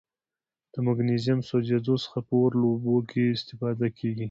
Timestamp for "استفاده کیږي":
3.37-4.19